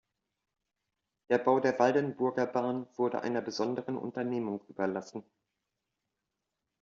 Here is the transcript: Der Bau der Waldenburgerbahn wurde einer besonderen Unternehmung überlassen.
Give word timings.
Der 1.29 1.37
Bau 1.37 1.59
der 1.59 1.77
Waldenburgerbahn 1.77 2.87
wurde 2.97 3.21
einer 3.21 3.39
besonderen 3.43 3.97
Unternehmung 3.99 4.65
überlassen. 4.67 5.23